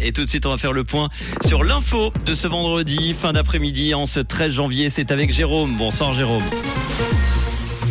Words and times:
Et 0.00 0.12
tout 0.12 0.24
de 0.24 0.28
suite, 0.28 0.46
on 0.46 0.50
va 0.50 0.58
faire 0.58 0.72
le 0.72 0.84
point 0.84 1.08
sur 1.46 1.62
l'info 1.64 2.12
de 2.26 2.34
ce 2.34 2.48
vendredi, 2.48 3.14
fin 3.18 3.32
d'après-midi, 3.32 3.94
en 3.94 4.06
ce 4.06 4.20
13 4.20 4.52
janvier. 4.52 4.90
C'est 4.90 5.10
avec 5.10 5.32
Jérôme. 5.32 5.76
Bonsoir 5.76 6.14
Jérôme. 6.14 6.42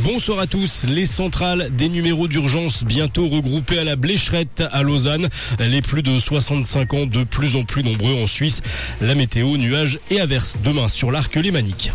Bonsoir 0.03 0.39
à 0.39 0.47
tous. 0.47 0.85
Les 0.87 1.05
centrales 1.05 1.69
des 1.75 1.87
numéros 1.87 2.27
d'urgence 2.27 2.83
bientôt 2.83 3.27
regroupées 3.27 3.77
à 3.77 3.83
la 3.83 3.95
Blécherette 3.95 4.63
à 4.71 4.81
Lausanne. 4.81 5.29
Les 5.59 5.81
plus 5.81 6.01
de 6.01 6.17
65 6.17 6.93
ans 6.95 7.05
de 7.05 7.23
plus 7.23 7.55
en 7.55 7.63
plus 7.63 7.83
nombreux 7.83 8.15
en 8.15 8.27
Suisse. 8.27 8.61
La 8.99 9.13
météo, 9.13 9.57
nuages 9.57 9.99
et 10.09 10.19
averses 10.19 10.57
demain 10.63 10.87
sur 10.87 11.11
l'arc 11.11 11.35
lémanique. 11.35 11.91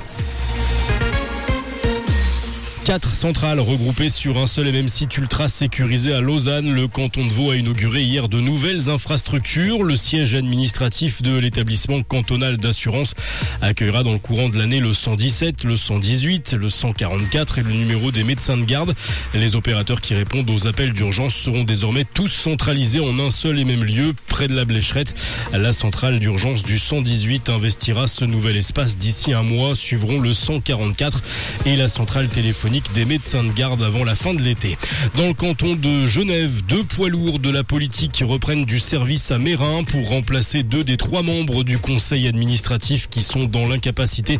Quatre 2.86 3.16
centrales 3.16 3.58
regroupées 3.58 4.08
sur 4.08 4.38
un 4.38 4.46
seul 4.46 4.68
et 4.68 4.70
même 4.70 4.86
site 4.86 5.18
ultra 5.18 5.48
sécurisé 5.48 6.12
à 6.14 6.20
Lausanne. 6.20 6.72
Le 6.72 6.86
canton 6.86 7.26
de 7.26 7.32
Vaud 7.32 7.50
a 7.50 7.56
inauguré 7.56 8.04
hier 8.04 8.28
de 8.28 8.38
nouvelles 8.38 8.90
infrastructures. 8.90 9.82
Le 9.82 9.96
siège 9.96 10.36
administratif 10.36 11.20
de 11.20 11.36
l'établissement 11.36 12.04
cantonal 12.04 12.58
d'assurance 12.58 13.14
accueillera 13.60 14.04
dans 14.04 14.12
le 14.12 14.20
courant 14.20 14.48
de 14.48 14.56
l'année 14.56 14.78
le 14.78 14.92
117, 14.92 15.64
le 15.64 15.74
118, 15.74 16.52
le 16.52 16.68
144 16.68 17.58
et 17.58 17.62
le 17.64 17.72
numéro 17.72 18.12
des 18.12 18.22
médecins 18.22 18.56
de 18.56 18.64
garde. 18.64 18.94
Les 19.34 19.56
opérateurs 19.56 20.00
qui 20.00 20.14
répondent 20.14 20.48
aux 20.48 20.68
appels 20.68 20.92
d'urgence 20.92 21.34
seront 21.34 21.64
désormais 21.64 22.05
tous 22.05 22.28
centralisés 22.28 23.00
en 23.00 23.18
un 23.18 23.30
seul 23.30 23.58
et 23.58 23.64
même 23.64 23.82
lieu, 23.82 24.14
près 24.28 24.46
de 24.46 24.55
la 24.55 24.64
Blécherette. 24.64 25.12
La 25.52 25.72
centrale 25.72 26.20
d'urgence 26.20 26.62
du 26.62 26.78
118 26.78 27.48
investira 27.48 28.06
ce 28.06 28.24
nouvel 28.24 28.56
espace 28.56 28.96
d'ici 28.96 29.32
un 29.32 29.42
mois. 29.42 29.74
Suivront 29.74 30.20
le 30.20 30.32
144 30.32 31.20
et 31.66 31.74
la 31.74 31.88
centrale 31.88 32.28
téléphonique 32.28 32.75
des 32.94 33.04
médecins 33.04 33.44
de 33.44 33.52
garde 33.52 33.82
avant 33.82 34.04
la 34.04 34.14
fin 34.14 34.34
de 34.34 34.42
l'été. 34.42 34.76
Dans 35.16 35.26
le 35.26 35.34
canton 35.34 35.74
de 35.74 36.06
Genève, 36.06 36.62
deux 36.66 36.84
poids 36.84 37.08
lourds 37.08 37.38
de 37.38 37.50
la 37.50 37.64
politique 37.64 38.22
reprennent 38.26 38.64
du 38.64 38.78
service 38.78 39.30
à 39.30 39.38
Mérin 39.38 39.82
pour 39.84 40.08
remplacer 40.08 40.62
deux 40.62 40.84
des 40.84 40.96
trois 40.96 41.22
membres 41.22 41.64
du 41.64 41.78
conseil 41.78 42.26
administratif 42.28 43.08
qui 43.08 43.22
sont 43.22 43.44
dans 43.44 43.66
l'incapacité 43.66 44.38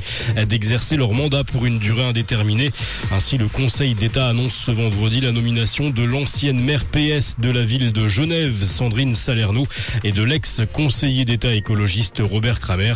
d'exercer 0.49 0.97
leur 0.97 1.13
mandat 1.13 1.45
pour 1.45 1.67
une 1.67 1.79
durée 1.79 2.05
indéterminée. 2.05 2.71
Ainsi, 3.13 3.39
le 3.39 3.49
conseil 3.49 3.95
d'État 3.95 4.29
annonce 4.29 4.55
ce 4.55 4.71
vendredi 4.71 5.21
la 5.21 5.33
nomination 5.33 5.91
de 5.91 6.03
l'ancienne 6.03 6.61
maire 6.61 6.85
PS 6.85 7.37
de 7.39 7.51
la 7.51 7.65
ville 7.65 7.93
de 7.93 8.09
Genève, 8.09 8.63
Sandrine 8.65 9.15
Salerno, 9.15 9.67
et 10.05 10.13
de 10.13 10.23
l'ex-conseiller 10.23 11.25
d'État 11.25 11.55
écologiste 11.55 12.21
Robert 12.21 12.61
Kramer. 12.61 12.95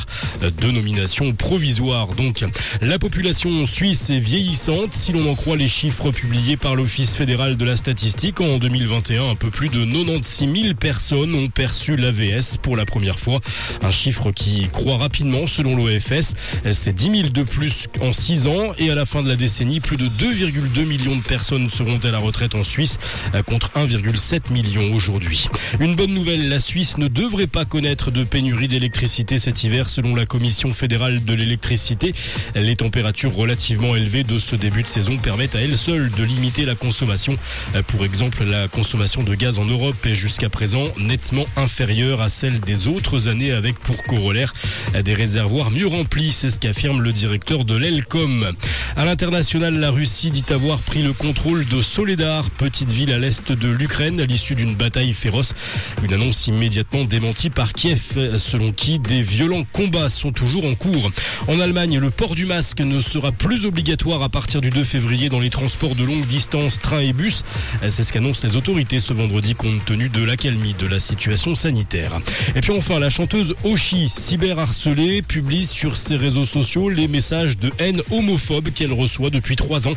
Deux 0.61 0.73
nominations 0.73 1.33
provisoires 1.33 2.15
donc. 2.15 2.45
La 2.81 2.99
population 2.99 3.67
suisse 3.67 4.11
est 4.11 4.19
vieillissante. 4.19 4.95
Si 4.95 5.13
croit 5.35 5.57
les 5.57 5.69
chiffres 5.69 6.11
publiés 6.11 6.57
par 6.57 6.75
l'Office 6.75 7.17
fédéral 7.17 7.57
de 7.57 7.65
la 7.65 7.77
statistique, 7.77 8.41
en 8.41 8.59
2021, 8.59 9.31
un 9.31 9.35
peu 9.35 9.51
plus 9.51 9.69
de 9.69 9.85
96 9.85 10.63
000 10.63 10.75
personnes 10.75 11.35
ont 11.35 11.49
perçu 11.49 11.97
l'AVS 11.97 12.57
pour 12.63 12.77
la 12.77 12.87
première 12.87 13.19
fois. 13.19 13.41
Un 13.83 13.91
chiffre 13.91 14.31
qui 14.31 14.69
croît 14.73 14.97
rapidement 14.97 15.47
selon 15.47 15.77
l'OFS. 15.77 16.35
C'est 16.73 16.95
10 16.95 17.05
000 17.05 17.29
de 17.29 17.43
plus 17.43 17.89
en 18.01 18.13
6 18.13 18.47
ans 18.47 18.73
et 18.79 18.91
à 18.91 18.95
la 18.95 19.05
fin 19.05 19.23
de 19.23 19.29
la 19.29 19.37
décennie, 19.37 19.81
plus 19.81 19.97
de 19.97 20.07
2,2 20.07 20.85
millions 20.87 21.17
de 21.17 21.23
personnes 21.23 21.69
seront 21.71 21.99
à 22.03 22.11
la 22.11 22.19
retraite 22.19 22.55
en 22.55 22.65
Suisse 22.65 22.99
contre 23.47 23.71
1,7 23.77 24.53
million 24.53 24.93
aujourd'hui. 24.93 25.49
Une 25.81 25.95
bonne 25.95 26.15
nouvelle, 26.15 26.49
la 26.49 26.59
Suisse 26.59 26.99
ne 26.99 27.09
devrait 27.09 27.47
pas 27.47 27.65
connaître 27.65 28.11
de 28.11 28.25
pénurie 28.25 28.69
d'électricité 28.69 29.39
cet 29.39 29.65
hiver 29.65 29.89
selon 29.89 30.15
la 30.15 30.27
Commission 30.27 30.71
fédérale 30.71 31.25
de 31.25 31.35
l'électricité. 31.35 32.15
Les 32.55 32.77
températures 32.77 33.35
relativement 33.35 33.97
élevées 33.97 34.25
de 34.25 34.39
ce 34.39 34.57
début 34.57 34.83
de 34.83 34.89
saison 34.89 35.17
permettent 35.21 35.55
à 35.55 35.61
elles 35.61 35.77
seules 35.77 36.11
de 36.11 36.25
limiter 36.25 36.65
la 36.65 36.75
consommation. 36.75 37.37
Euh, 37.75 37.83
pour 37.83 38.05
exemple, 38.05 38.45
la 38.45 38.69
consommation 38.69 39.23
de 39.23 39.35
gaz 39.35 39.59
en 39.59 39.65
Europe 39.65 40.07
est 40.07 40.15
jusqu'à 40.15 40.49
présent 40.49 40.85
nettement 40.99 41.47
inférieure 41.57 42.21
à 42.21 42.29
celle 42.29 42.61
des 42.61 42.87
autres 42.87 43.29
années 43.29 43.53
avec 43.53 43.79
pour 43.79 44.03
corollaire 44.05 44.53
euh, 44.95 45.03
des 45.03 45.15
réservoirs 45.15 45.71
mieux 45.71 45.87
remplis. 45.87 46.33
C'est 46.33 46.51
ce 46.51 46.59
qu'affirme 46.59 47.03
le 47.03 47.13
directeur 47.13 47.65
de 47.65 47.77
l'ELCOM. 47.77 48.53
À 48.97 49.05
l'international, 49.05 49.79
la 49.79 49.91
Russie 49.91 50.31
dit 50.31 50.45
avoir 50.51 50.79
pris 50.79 51.03
le 51.03 51.13
contrôle 51.13 51.67
de 51.67 51.81
Soledar, 51.81 52.51
petite 52.51 52.91
ville 52.91 53.13
à 53.13 53.19
l'est 53.19 53.53
de 53.53 53.69
l'Ukraine, 53.69 54.21
à 54.21 54.25
l'issue 54.25 54.55
d'une 54.55 54.75
bataille 54.75 55.13
féroce. 55.13 55.55
Une 56.03 56.13
annonce 56.13 56.47
immédiatement 56.47 57.05
démentie 57.05 57.51
par 57.51 57.75
Kiev, 57.75 58.37
selon 58.39 58.73
qui 58.73 58.99
des 58.99 59.23
violents 59.23 59.65
combats 59.73 60.09
sont 60.09 60.33
toujours 60.33 60.65
en 60.65 60.75
cours. 60.75 61.11
En 61.49 61.61
Allemagne, 61.61 61.99
le 61.99 62.11
port 62.11 62.35
du 62.35 62.47
masque 62.47 62.81
ne 62.81 63.01
sera 63.01 63.33
plus 63.33 63.67
obligatoire 63.67 64.23
à 64.23 64.29
partir 64.29 64.61
du 64.61 64.71
2 64.71 64.85
février 64.85 65.10
dans 65.11 65.41
les 65.41 65.51
transports 65.51 65.97
de 65.97 66.05
longue 66.05 66.25
distance, 66.27 66.79
train 66.79 67.01
et 67.01 67.13
bus. 67.13 67.43
C'est 67.89 68.05
ce 68.05 68.13
qu'annoncent 68.13 68.47
les 68.47 68.55
autorités 68.55 69.01
ce 69.01 69.13
vendredi 69.13 69.57
compte 69.57 69.85
tenu 69.85 70.09
de 70.09 70.23
l'accalmie 70.23 70.75
de 70.79 70.87
la 70.87 71.01
situation 71.01 71.57
sanitaire. 71.57 72.21
Et 72.55 72.61
puis 72.61 72.71
enfin, 72.71 73.01
la 73.01 73.11
chanteuse 73.11 73.57
Oshi, 73.65 74.09
cyberharcelée, 74.09 75.23
publie 75.23 75.67
sur 75.67 75.97
ses 75.97 76.17
réseaux 76.17 76.45
sociaux 76.45 76.89
les 76.89 77.09
messages 77.09 77.59
de 77.59 77.73
haine 77.79 78.03
homophobe 78.13 78.71
qu'elle 78.71 78.93
reçoit 78.93 79.31
depuis 79.31 79.57
trois 79.57 79.89
ans. 79.89 79.95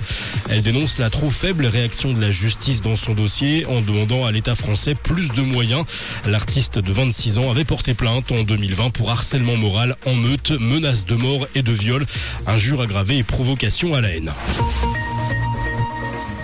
Elle 0.50 0.64
dénonce 0.64 0.98
la 0.98 1.12
trop 1.12 1.30
faible 1.30 1.68
réaction 1.68 2.12
de 2.12 2.20
la 2.20 2.32
justice 2.32 2.82
dans 2.82 2.96
son 2.96 3.14
dossier 3.14 3.68
en 3.68 3.82
demandant 3.82 4.26
à 4.26 4.32
l'État 4.32 4.56
français 4.56 4.96
plus 4.96 5.30
de 5.30 5.44
moyens. 5.44 5.86
L'artiste 6.26 6.80
de 6.80 6.92
26 6.92 7.38
ans 7.38 7.52
avait 7.52 7.66
porté 7.66 7.94
plainte 7.94 8.32
en 8.32 8.42
2020 8.42 8.90
pour 8.90 9.12
harcèlement 9.12 9.58
moral 9.58 9.96
en 10.08 10.16
meute, 10.16 10.52
menace 10.52 11.06
de 11.06 11.16
mort 11.16 11.48
et 11.54 11.62
de 11.62 11.72
viol, 11.72 12.04
injure 12.48 12.82
aggravée 12.82 13.20
et 13.20 13.24
provocation 13.24 13.94
à 13.94 14.02
la 14.02 14.10
haine. 14.10 14.32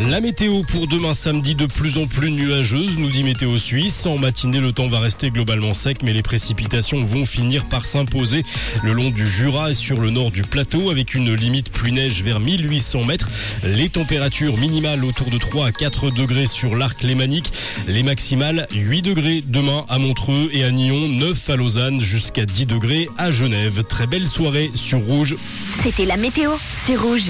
La 0.08 0.22
météo 0.22 0.62
pour 0.64 0.88
demain 0.88 1.14
samedi 1.14 1.56
de 1.56 1.66
plus 1.66 1.98
en 1.98 2.08
plus 2.08 2.32
nuageuse, 2.32 2.98
nous 2.98 3.10
dit 3.10 3.24
Météo 3.24 3.58
Suisse. 3.58 4.06
En 4.06 4.18
matinée, 4.18 4.62
le 4.62 4.72
temps 4.72 4.88
va 4.88 5.00
rester 5.00 5.30
globalement 5.30 5.74
sec, 5.74 6.04
mais 6.04 6.14
les 6.14 6.22
précipitations 6.22 7.04
vont 7.04 7.26
finir 7.26 7.66
par 7.66 7.86
s'imposer 7.86 8.46
le 8.82 8.94
long 8.94 9.10
du 9.10 9.28
Jura 9.28 9.72
et 9.72 9.74
sur 9.74 10.00
le 10.00 10.10
nord 10.10 10.32
du 10.32 10.44
plateau, 10.44 10.90
avec 10.90 11.16
une 11.16 11.34
limite 11.34 11.70
pluie-neige 11.70 12.24
vers 12.24 12.40
1800 12.40 13.04
mètres. 13.04 13.28
Les 13.64 13.90
températures 13.90 14.56
minimales 14.56 15.04
autour 15.04 15.30
de 15.30 15.38
3 15.38 15.68
à 15.68 15.72
4 15.74 16.12
degrés 16.12 16.48
sur 16.48 16.78
l'arc 16.78 17.04
lémanique. 17.04 17.52
Les 17.86 18.02
maximales 18.02 18.68
8 18.74 19.02
degrés 19.02 19.44
demain 19.46 19.86
à 19.90 20.00
Montreux 20.00 20.50
et 20.54 20.64
à 20.64 20.72
Nyon, 20.72 21.10
9 21.10 21.50
à 21.50 21.56
Lausanne, 21.58 22.00
jusqu'à 22.00 22.46
10 22.46 22.68
degrés 22.68 23.10
à 23.18 23.32
Genève. 23.32 23.84
Très 23.84 24.08
belle 24.08 24.28
soirée 24.28 24.72
sur 24.76 25.00
Rouge. 25.00 25.36
C'était 25.84 26.06
la 26.06 26.16
météo, 26.16 26.52
c'est 26.84 26.96
Rouge. 26.96 27.28